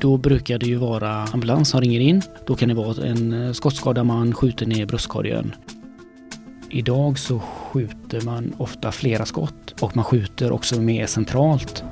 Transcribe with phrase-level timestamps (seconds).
[0.00, 2.22] Då brukar det ju vara ambulans som ringer in.
[2.46, 5.54] Då kan det vara en eh, skottskadad man skjuten i bröstkorgen.
[6.70, 11.84] Idag så skjuter man ofta flera skott och man skjuter också mer centralt.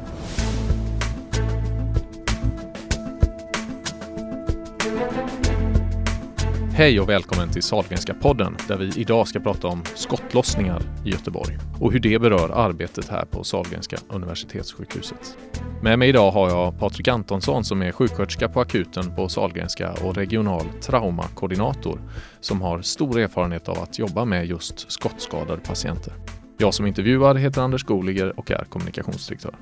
[6.79, 11.59] Hej och välkommen till Sahlgrenska podden där vi idag ska prata om skottlossningar i Göteborg
[11.81, 15.39] och hur det berör arbetet här på Sahlgrenska universitetssjukhuset.
[15.83, 20.15] Med mig idag har jag Patrik Antonsson som är sjuksköterska på akuten på Sahlgrenska och
[20.15, 22.01] regional traumakoordinator
[22.41, 26.13] som har stor erfarenhet av att jobba med just skottskadade patienter.
[26.59, 29.55] Jag som intervjuar heter Anders Goliger och är kommunikationsdirektör.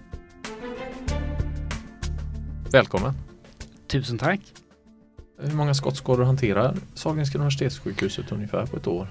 [2.72, 3.12] Välkommen!
[3.88, 4.65] Tusen tack!
[5.38, 9.08] Hur många skottskador hanterar Sahlgrenska universitetssjukhuset ungefär på ett år?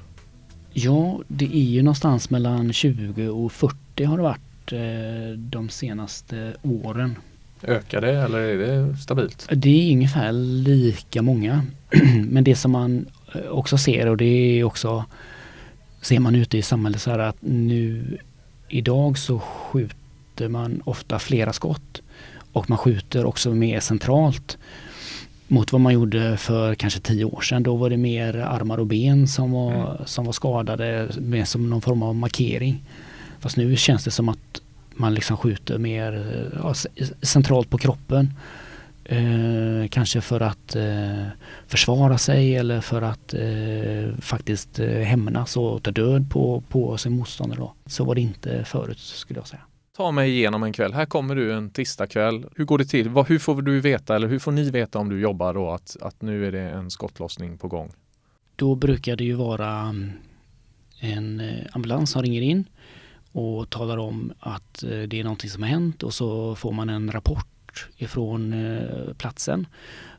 [0.74, 6.54] Ja, det är ju någonstans mellan 20 och 40 har det varit eh, de senaste
[6.64, 7.16] åren.
[7.64, 9.48] Ökar det eller är det stabilt?
[9.52, 11.66] Det är ungefär lika många.
[12.30, 15.06] Men det som man eh, också ser och det är också
[16.02, 18.18] ser man ute i samhället så här att nu
[18.70, 22.02] idag så skjuter man ofta flera skott
[22.54, 24.58] och man skjuter också mer centralt
[25.48, 27.64] mot vad man gjorde för kanske tio år sedan.
[27.64, 30.06] Då var det mer armar och ben som var, mm.
[30.06, 32.84] som var skadade, mer som någon form av markering.
[33.40, 34.62] Fast nu känns det som att
[34.96, 36.74] man liksom skjuter mer ja,
[37.22, 38.34] centralt på kroppen.
[39.06, 41.26] Eh, kanske för att eh,
[41.68, 47.14] försvara sig eller för att eh, faktiskt eh, hämnas och ta död på, på sin
[47.14, 47.60] motståndare.
[47.60, 47.74] Då.
[47.86, 49.62] Så var det inte förut skulle jag säga.
[49.98, 50.94] Ta mig igenom en kväll.
[50.94, 52.46] Här kommer du en tisdagkväll.
[52.56, 53.10] Hur går det till?
[53.10, 56.22] Hur får du veta eller hur får ni veta om du jobbar då att, att
[56.22, 57.92] nu är det en skottlossning på gång?
[58.56, 60.12] Då brukar det ju vara mm,
[61.00, 62.64] en eh, ambulans som ringer in
[63.32, 66.90] och talar om att eh, det är någonting som har hänt och så får man
[66.90, 69.68] en rapport ifrån eh, platsen.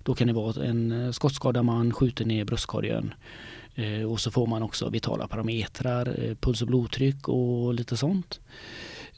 [0.03, 3.15] Då kan det vara en skottskadad man skjuter ner bröstkorgen
[4.09, 8.41] och så får man också vitala parametrar, puls och blodtryck och lite sånt.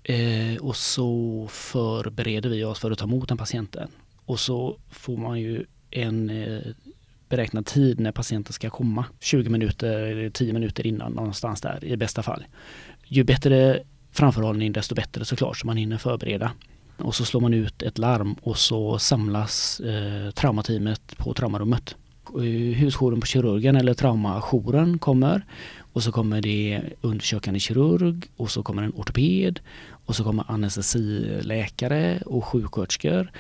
[0.09, 3.89] Eh, och så förbereder vi oss för att ta emot den patienten.
[4.25, 6.61] Och så får man ju en eh,
[7.29, 9.05] beräknad tid när patienten ska komma.
[9.21, 12.45] 20 minuter eller 10 minuter innan någonstans där i bästa fall.
[13.05, 13.83] Ju bättre
[14.13, 16.53] framförhållning desto bättre såklart så man hinner förbereda.
[16.97, 21.97] Och så slår man ut ett larm och så samlas eh, traumateamet på traumarummet.
[22.29, 25.45] Eh, Husjouren på kirurgen eller traumajouren kommer
[25.93, 29.61] och så kommer det undersökande kirurg och så kommer en ortoped
[30.09, 33.31] och så kommer anestesiläkare och sjuksköterskor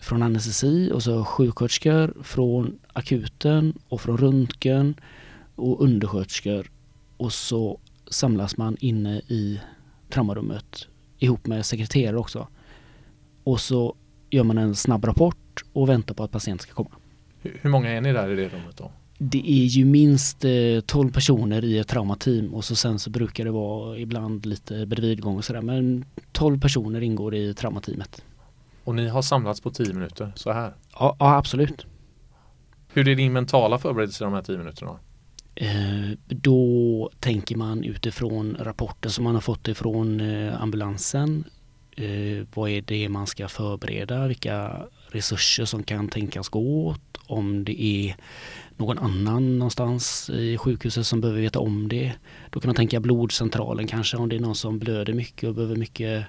[0.00, 4.94] från anestesi och så sjuksköterskor från akuten och från röntgen
[5.54, 6.70] och undersköterskor
[7.16, 7.80] och så
[8.10, 9.60] samlas man inne i
[10.10, 10.86] traumarummet
[11.18, 12.48] ihop med sekreterare också.
[13.44, 13.96] Och så
[14.30, 16.96] gör man en snabb rapport och väntar på att patienten ska komma.
[17.42, 18.92] Hur många är ni där i det rummet då?
[19.18, 23.44] Det är ju minst eh, 12 personer i ett traumateam och så sen så brukar
[23.44, 28.22] det vara ibland lite bredvidgång och sådär men 12 personer ingår i traumateamet.
[28.84, 30.72] Och ni har samlats på 10 minuter så här?
[30.92, 31.86] Ja, ja absolut.
[32.92, 34.98] Hur är din mentala förberedelse de här 10 minuterna?
[35.54, 41.44] Eh, då tänker man utifrån rapporten som man har fått ifrån eh, ambulansen.
[41.96, 44.26] Eh, vad är det man ska förbereda?
[44.26, 47.00] Vilka resurser som kan tänkas gå åt?
[47.26, 48.16] Om det är
[48.76, 52.12] någon annan någonstans i sjukhuset som behöver veta om det.
[52.50, 55.76] Då kan man tänka blodcentralen kanske om det är någon som blöder mycket och behöver
[55.76, 56.24] mycket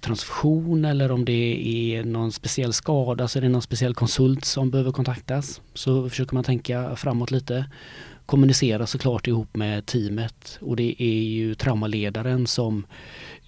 [0.00, 1.62] transfusion eller om det
[1.94, 5.60] är någon speciell skada så är det någon speciell konsult som behöver kontaktas.
[5.74, 7.64] Så försöker man tänka framåt lite.
[8.26, 12.86] Kommunicera såklart ihop med teamet och det är ju traumaledaren som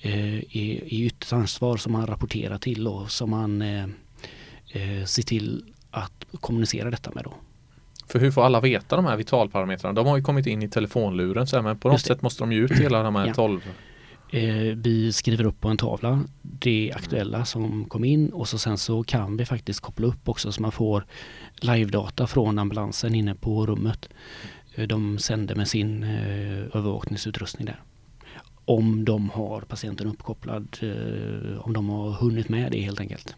[0.01, 3.87] eh, är, är ytterst ansvar som man rapporterar till och som man eh,
[4.73, 7.35] eh, ser till att kommunicera detta med då.
[8.07, 9.93] För hur får alla veta de här vitalparametrarna?
[9.93, 12.53] De har ju kommit in i telefonluren så här, men på något sätt måste de
[12.53, 13.35] ju ut hela de här ja.
[13.35, 13.61] 12
[14.31, 14.43] eh,
[14.77, 19.05] vi skriver upp på en tavla det aktuella som kom in och så sen så
[19.05, 21.05] kan vi faktiskt koppla upp också så man får
[21.57, 24.09] live-data från ambulansen inne på rummet.
[24.75, 27.83] Eh, de sänder med sin eh, övervakningsutrustning där.
[28.65, 33.37] Om de har patienten uppkopplad, eh, om de har hunnit med det helt enkelt.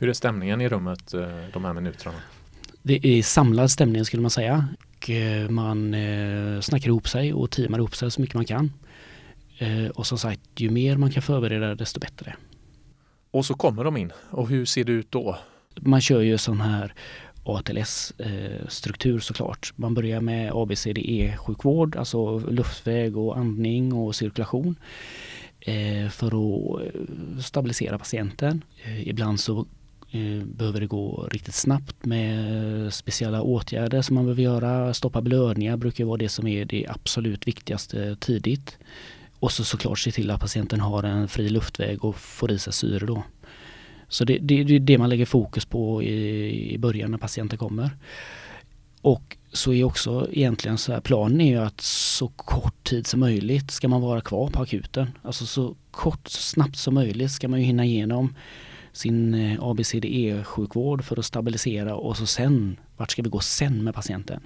[0.00, 2.14] Hur är stämningen i rummet eh, de här minuterna?
[2.82, 4.68] Det är samlad stämning skulle man säga.
[4.96, 8.72] Och eh, man eh, snackar ihop sig och teamar ihop sig så mycket man kan.
[9.94, 12.36] Och som sagt, ju mer man kan förbereda desto bättre.
[13.30, 14.12] Och så kommer de in.
[14.30, 15.38] Och hur ser det ut då?
[15.80, 16.94] Man kör ju sån här
[17.44, 19.72] ATLS-struktur såklart.
[19.76, 24.76] Man börjar med ABCDE-sjukvård, alltså luftväg och andning och cirkulation
[26.10, 26.82] för att
[27.44, 28.64] stabilisera patienten.
[29.04, 29.66] Ibland så
[30.10, 34.94] Eh, behöver det gå riktigt snabbt med eh, speciella åtgärder som man behöver göra.
[34.94, 38.78] Stoppa blödningar brukar vara det som är det absolut viktigaste tidigt.
[39.38, 42.72] Och så såklart se till att patienten har en fri luftväg och får i sig
[42.72, 43.22] syre då.
[44.08, 47.58] Så det, det, det är det man lägger fokus på i, i början när patienten
[47.58, 47.90] kommer.
[49.02, 53.20] Och så är också egentligen så här, planen är ju att så kort tid som
[53.20, 55.10] möjligt ska man vara kvar på akuten.
[55.22, 58.34] Alltså så kort, så snabbt som möjligt ska man ju hinna igenom
[58.92, 63.94] sin eh, ABCDE-sjukvård för att stabilisera och så sen, vart ska vi gå sen med
[63.94, 64.40] patienten?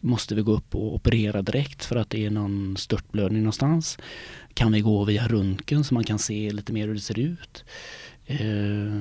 [0.00, 3.98] Måste vi gå upp och operera direkt för att det är någon störtblödning någonstans?
[4.54, 7.64] Kan vi gå via röntgen så man kan se lite mer hur det ser ut?
[8.26, 8.92] Eh,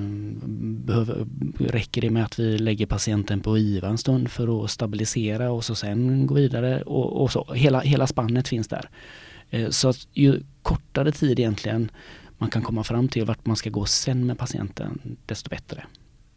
[0.86, 1.25] behöver,
[1.59, 5.65] räcker det med att vi lägger patienten på IVA en stund för att stabilisera och
[5.65, 7.53] så sen gå vidare och, och så.
[7.53, 8.89] Hela, hela spannet finns där.
[9.50, 11.91] Eh, så att ju kortare tid egentligen
[12.37, 15.85] man kan komma fram till vart man ska gå sen med patienten, desto bättre.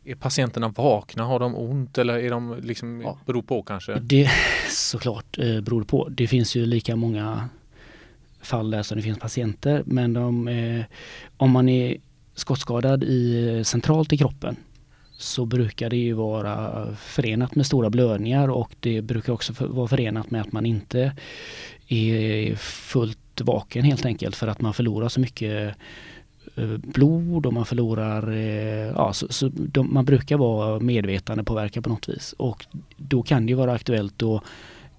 [0.05, 1.25] Är patienterna vakna?
[1.25, 3.19] Har de ont eller är de liksom, ja.
[3.27, 3.95] beror på kanske?
[3.95, 4.31] Det
[4.71, 6.09] såklart eh, beror på.
[6.09, 7.49] Det finns ju lika många
[8.41, 10.85] fall där som det finns patienter men de, eh,
[11.37, 11.97] om man är
[12.35, 14.57] skottskadad i, centralt i kroppen
[15.19, 20.31] så brukar det ju vara förenat med stora blödningar och det brukar också vara förenat
[20.31, 21.17] med att man inte
[21.89, 25.77] är fullt vaken helt enkelt för att man förlorar så mycket
[26.57, 31.85] eh, blod och man förlorar, eh, ja, så, så de, man brukar vara medvetande påverkad
[31.85, 32.35] på något vis.
[32.39, 34.43] Och då kan det ju vara aktuellt att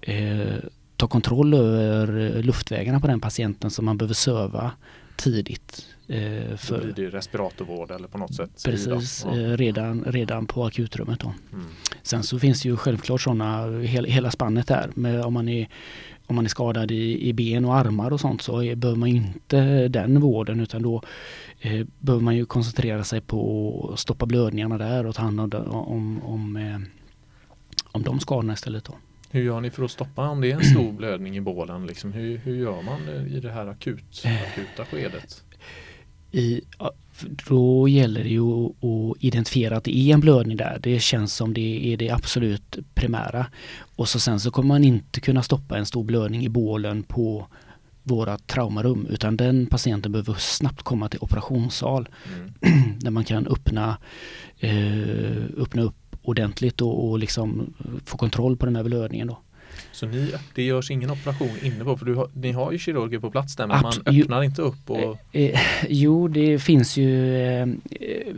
[0.00, 0.56] eh,
[0.96, 4.72] ta kontroll över eh, luftvägarna på den patienten som man behöver söva
[5.20, 5.86] tidigt.
[6.08, 8.62] Eh, för, då blir det respiratorvård eller på något sätt?
[8.64, 9.38] Precis, ja.
[9.38, 11.20] eh, redan, redan på akutrummet.
[11.20, 11.32] Då.
[11.52, 11.66] Mm.
[12.02, 14.90] Sen så finns det ju självklart sådana, hela, hela spannet där.
[14.94, 15.68] Med om, man är,
[16.26, 19.08] om man är skadad i, i ben och armar och sånt så är, behöver man
[19.08, 21.02] inte den vården utan då
[21.60, 25.70] eh, behöver man ju koncentrera sig på att stoppa blödningarna där och ta hand om,
[25.70, 26.78] om, om, eh,
[27.92, 28.84] om de skadorna istället.
[28.84, 28.94] Då.
[29.30, 31.86] Hur gör ni för att stoppa om det är en stor blödning i bålen?
[31.86, 35.44] Liksom, hur, hur gör man i det här akut, akuta skedet?
[36.32, 36.60] I,
[37.48, 40.78] då gäller det ju att identifiera att det är en blödning där.
[40.82, 43.46] Det känns som det är det absolut primära.
[43.96, 47.46] Och så sen så kommer man inte kunna stoppa en stor blödning i bålen på
[48.02, 52.98] våra traumarum utan den patienten behöver snabbt komma till operationssal mm.
[52.98, 53.98] där man kan öppna,
[54.58, 57.74] eh, öppna upp ordentligt och, och liksom
[58.04, 59.26] få kontroll på den här blödningen.
[59.26, 59.38] Då.
[59.92, 63.18] Så ni, det görs ingen operation inne på, för du har, ni har ju kirurger
[63.18, 64.90] på plats där men Abs man öppnar inte upp?
[64.90, 65.18] Och...
[65.32, 67.66] Eh, eh, jo det finns ju eh,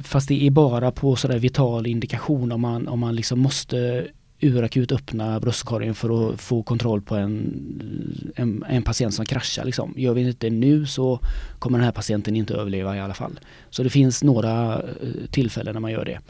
[0.03, 4.07] fast det är bara på sådär vital indikation om man, om man liksom måste
[4.43, 9.65] urakut öppna bröstkorgen för att få kontroll på en, en, en, patient som kraschar.
[9.65, 9.95] Liksom.
[9.97, 11.21] Gör vi inte det nu så
[11.59, 13.41] kommer den här patienten inte överleva i alla fall.
[13.71, 16.21] Så det finns några eh, tillfällen när man gör det.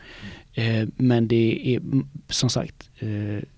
[0.62, 1.82] Eh, men det är
[2.28, 3.48] som sagt eh,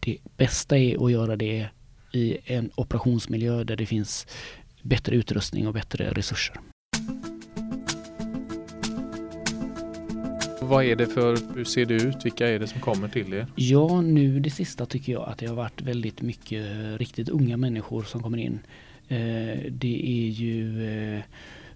[0.00, 1.68] det bästa är att göra det
[2.12, 4.26] i en operationsmiljö där det finns
[4.82, 6.56] bättre utrustning och bättre resurser.
[10.62, 12.24] Vad är det för, hur ser det ut?
[12.24, 13.46] Vilka är det som kommer till er?
[13.56, 17.56] Ja, nu det sista tycker jag att det har varit väldigt mycket eh, riktigt unga
[17.56, 18.60] människor som kommer in.
[19.08, 21.22] Eh, det är ju eh,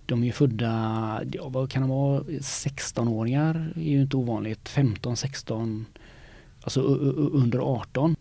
[0.06, 4.68] de är ju födda, ja, vad kan de vara, 16-åringar är ju inte ovanligt.
[4.68, 5.86] 15, 16,
[6.60, 8.16] alltså under 18.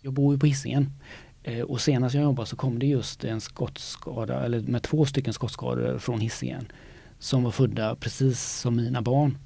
[0.00, 0.92] Jag bor ju på Hisingen
[1.66, 5.98] och senast jag jobbade så kom det just en skottskada, eller med två stycken skottskador
[5.98, 6.66] från Hisingen
[7.22, 9.38] som var födda precis som mina barn.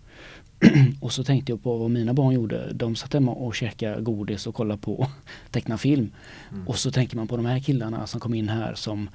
[1.00, 2.72] och så tänkte jag på vad mina barn gjorde.
[2.72, 5.10] De satt hemma och käkade godis och kollade på
[5.50, 6.10] teckna film.
[6.52, 6.68] Mm.
[6.68, 9.10] Och så tänker man på de här killarna som kom in här som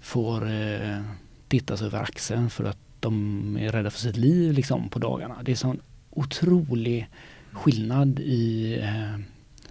[0.00, 1.00] får eh,
[1.48, 5.36] titta sig över axeln för att de är rädda för sitt liv liksom på dagarna.
[5.42, 7.08] Det är sån otrolig
[7.52, 9.20] skillnad i, eh,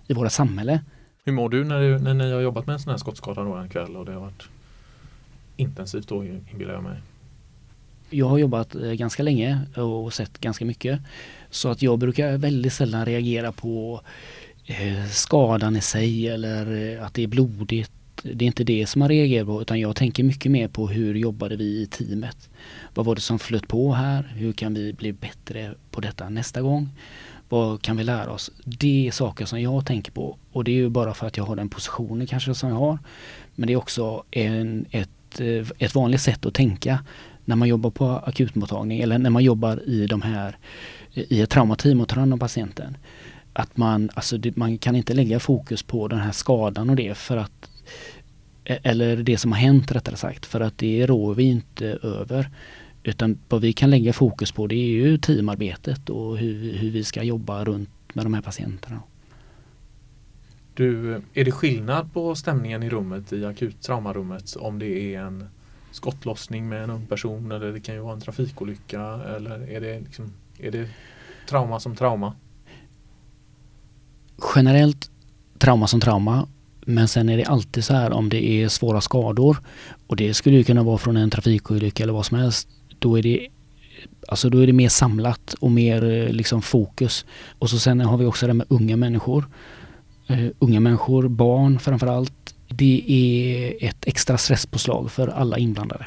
[0.08, 0.82] i våra samhälle.
[1.24, 3.54] Hur mår du när, du när ni har jobbat med en sån här skottskada då
[3.54, 4.44] en kväll och det har varit
[5.56, 7.02] intensivt då inbillar jag mig?
[8.10, 11.00] Jag har jobbat eh, ganska länge och sett ganska mycket.
[11.50, 14.02] Så att jag brukar väldigt sällan reagera på
[14.66, 17.92] eh, skadan i sig eller eh, att det är blodigt.
[18.24, 21.16] Det är inte det som man reagerar på utan jag tänker mycket mer på hur
[21.16, 22.50] jobbade vi i teamet.
[22.94, 24.34] Vad var det som flöt på här?
[24.36, 26.90] Hur kan vi bli bättre på detta nästa gång?
[27.50, 28.52] Vad kan vi lära oss?
[28.64, 31.44] Det är saker som jag tänker på och det är ju bara för att jag
[31.44, 33.00] har den positionen kanske som jag har.
[33.56, 35.40] Men det är också en, ett,
[35.78, 37.00] ett vanligt sätt att tänka
[37.46, 40.58] när man jobbar på akutmottagning eller när man jobbar i de här
[41.14, 42.98] i ett traumateam och tar hand om patienten.
[43.54, 47.18] Att man, alltså det, man kan inte lägga fokus på den här skadan och det
[47.18, 47.70] för att
[48.66, 52.50] e-, eller det som har hänt rättare sagt för att det rår vi inte över.
[53.04, 57.04] Utan vad vi kan lägga fokus på det är ju teamarbetet och hur, hur vi
[57.04, 59.02] ska jobba runt med de här patienterna.
[60.74, 65.50] Du, är det skillnad på stämningen i rummet i akut traumarummet om det är en
[65.96, 69.02] skottlossning med en ung person eller det kan ju vara en trafikolycka
[69.38, 70.90] eller är det, liksom, är det
[71.50, 72.34] trauma som trauma?
[74.56, 75.12] Generellt
[75.58, 76.48] trauma som trauma
[76.86, 79.58] men sen är det alltid så här om det är svåra skador
[80.08, 82.70] och det skulle ju kunna vara från en trafikolycka eller vad som helst.
[83.00, 83.48] Då är det
[84.28, 87.26] Alltså då är det mer samlat och mer eh, liksom fokus.
[87.60, 89.46] Och så sen har vi också det med unga människor.
[90.30, 92.55] Uh, unga människor, barn framförallt.
[92.78, 96.06] Det är ett extra stresspåslag för alla inblandade.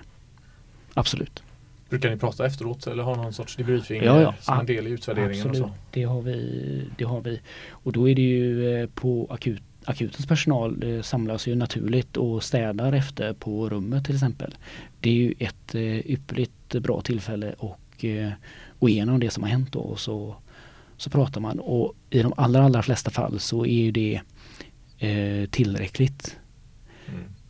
[0.95, 1.43] Absolut.
[1.89, 4.35] Brukar ni prata efteråt eller ha någon sorts debriefing ja, ja.
[4.41, 5.47] som en del i utvärderingen?
[5.47, 5.75] Absolut, och så?
[5.91, 7.41] Det, har vi, det har vi.
[7.71, 12.93] Och då är det ju på akut akutens personal eh, samlas ju naturligt och städar
[12.93, 14.55] efter på rummet till exempel.
[15.01, 18.33] Det är ju ett eh, ypperligt bra tillfälle och eh,
[18.79, 20.37] gå igenom det som har hänt då och så,
[20.97, 24.21] så pratar man och i de allra, allra flesta fall så är ju det
[24.99, 26.38] eh, tillräckligt.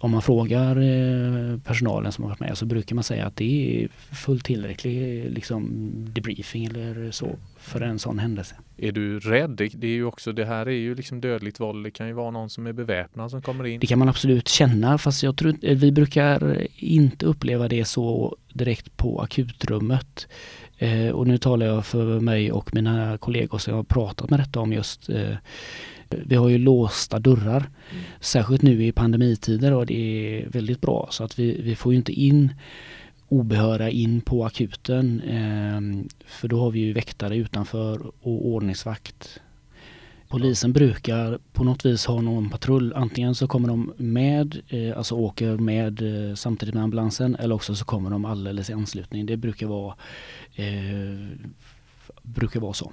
[0.00, 3.84] Om man frågar eh, personalen som har varit med så brukar man säga att det
[3.84, 7.28] är fullt tillräcklig liksom, debriefing eller så
[7.58, 8.54] för en sån händelse.
[8.76, 9.50] Är du rädd?
[9.50, 11.86] Det, är ju också, det här är ju liksom dödligt våld.
[11.86, 13.80] Det kan ju vara någon som är beväpnad som kommer in.
[13.80, 18.36] Det kan man absolut känna fast jag tror eh, vi brukar inte uppleva det så
[18.52, 20.28] direkt på akutrummet.
[20.78, 24.60] Eh, och nu talar jag för mig och mina kollegor som har pratat med detta
[24.60, 25.34] om just eh,
[26.10, 27.70] vi har ju låsta dörrar.
[27.90, 28.04] Mm.
[28.20, 31.98] Särskilt nu i pandemitider och det är väldigt bra så att vi, vi får ju
[31.98, 32.52] inte in
[33.28, 35.20] obehöriga in på akuten.
[35.20, 35.80] Eh,
[36.26, 39.40] för då har vi ju väktare utanför och ordningsvakt.
[40.28, 42.92] Polisen brukar på något vis ha någon patrull.
[42.96, 47.74] Antingen så kommer de med, eh, alltså åker med eh, samtidigt med ambulansen eller också
[47.74, 49.26] så kommer de alldeles i anslutning.
[49.26, 49.94] Det brukar vara,
[50.54, 51.28] eh,
[52.22, 52.92] brukar vara så.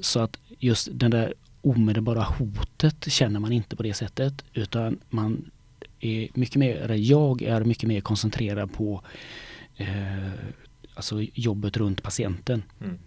[0.00, 5.50] Så att just den där omedelbara hotet känner man inte på det sättet utan man
[6.00, 9.02] är mycket mer, jag är mycket mer koncentrerad på
[9.76, 10.30] eh,
[10.94, 12.62] alltså jobbet runt patienten.
[12.80, 12.98] Mm.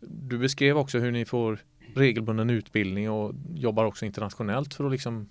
[0.00, 1.58] Du beskrev också hur ni får
[1.94, 5.28] regelbunden utbildning och jobbar också internationellt för att liksom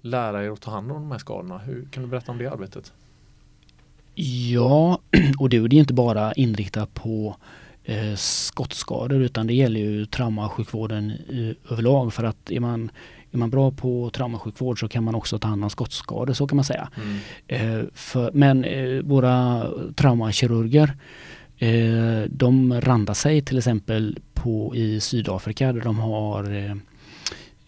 [0.00, 1.58] lära er att ta hand om de här skadorna.
[1.58, 2.92] Hur, kan du berätta om det arbetet?
[4.14, 5.00] Ja,
[5.38, 7.36] och det är inte bara inriktat på
[7.90, 12.90] eh, skottskador utan det gäller ju traumasjukvården eh, överlag för att är man
[13.32, 16.56] är man bra på traumasjukvård så kan man också ta hand om skottskador, så kan
[16.56, 16.88] man säga.
[16.96, 17.18] Mm.
[17.46, 20.96] Eh, för, men eh, våra traumakirurger
[22.26, 26.44] de randar sig till exempel på, i Sydafrika där de har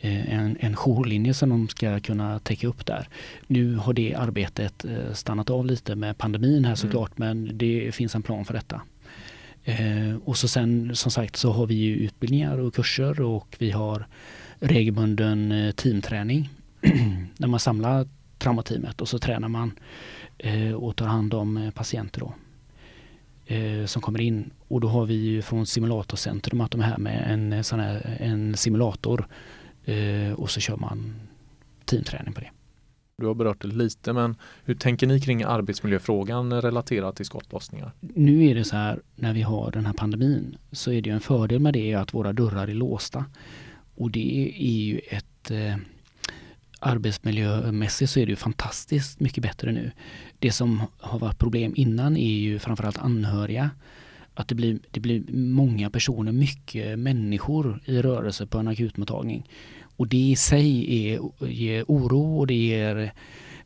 [0.00, 3.08] en, en jourlinje som de ska kunna täcka upp där.
[3.46, 7.28] Nu har det arbetet stannat av lite med pandemin här såklart mm.
[7.28, 8.80] men det finns en plan för detta.
[9.64, 13.70] Eh, och så sen som sagt så har vi ju utbildningar och kurser och vi
[13.70, 14.06] har
[14.58, 16.48] regelbunden eh, teamträning
[17.36, 19.72] där man samlar traumateamet och så tränar man
[20.38, 22.34] eh, och tar hand om eh, patienter då
[23.54, 26.98] eh, som kommer in och då har vi ju från Simulatorcentrum att de är här
[26.98, 29.26] med en, sån här, en simulator
[30.36, 31.14] och så kör man
[31.84, 32.50] teamträning på det.
[33.22, 37.92] Du har berört det lite men hur tänker ni kring arbetsmiljöfrågan relaterat till skottlossningar?
[38.00, 41.20] Nu är det så här när vi har den här pandemin så är det en
[41.20, 43.24] fördel med det att våra dörrar är låsta.
[43.94, 45.76] Och det är ju ett eh,
[46.80, 49.90] arbetsmiljömässigt så är det ju fantastiskt mycket bättre nu.
[50.38, 53.70] Det som har varit problem innan är ju framförallt anhöriga.
[54.34, 59.48] Att det blir, det blir många personer, mycket människor i rörelse på en akutmottagning.
[59.96, 63.12] Och det i sig är, ger oro och det ger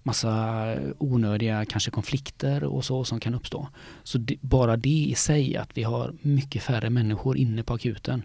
[0.03, 3.69] massa onödiga kanske konflikter och så som kan uppstå.
[4.03, 8.23] Så det, bara det i sig att vi har mycket färre människor inne på akuten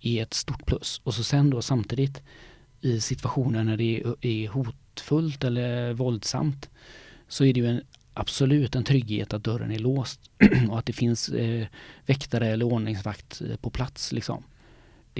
[0.00, 1.00] är ett stort plus.
[1.04, 2.22] Och så sen då samtidigt
[2.80, 6.70] i situationer när det är hotfullt eller våldsamt
[7.28, 7.82] så är det ju en,
[8.14, 10.20] absolut en trygghet att dörren är låst
[10.70, 11.66] och att det finns eh,
[12.06, 14.12] väktare eller ordningsvakt eh, på plats.
[14.12, 14.44] Liksom.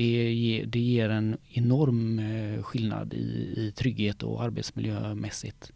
[0.00, 5.72] Det, ger, det ger en enorm eh, skillnad i, i trygghet och arbetsmiljömässigt.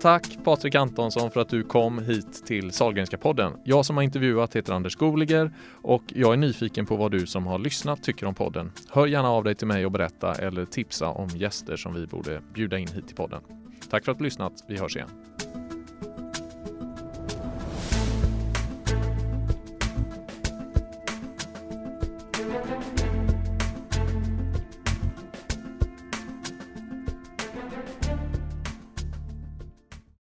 [0.00, 3.52] Tack Patrik Antonsson för att du kom hit till Sahlgrenska podden.
[3.64, 7.46] Jag som har intervjuat heter Anders Goliger och jag är nyfiken på vad du som
[7.46, 8.72] har lyssnat tycker om podden.
[8.90, 12.40] Hör gärna av dig till mig och berätta eller tipsa om gäster som vi borde
[12.54, 13.42] bjuda in hit till podden.
[13.90, 14.64] Tack för att du lyssnat.
[14.68, 15.08] Vi hörs igen.